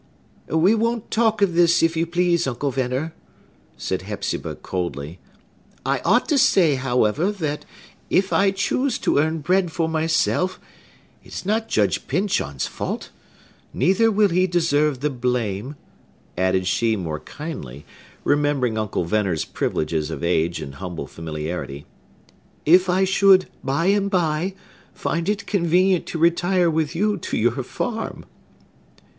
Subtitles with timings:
[0.49, 3.13] "We won't talk of this, if you please, Uncle Venner,"
[3.77, 5.19] said Hepzibah coldly.
[5.85, 7.65] "I ought to say, however, that,
[8.09, 10.59] if I choose to earn bread for myself,
[11.23, 13.11] it is not Judge Pyncheon's fault.
[13.75, 15.75] Neither will he deserve the blame,"
[16.35, 17.85] added she more kindly,
[18.23, 21.85] remembering Uncle Venner's privileges of age and humble familiarity,
[22.65, 24.55] "if I should, by and by,
[24.95, 28.25] find it convenient to retire with you to your farm."